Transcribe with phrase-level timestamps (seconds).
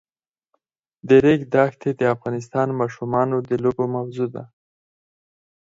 [1.07, 4.43] د ریګ دښتې د افغان ماشومانو د لوبو موضوع ده.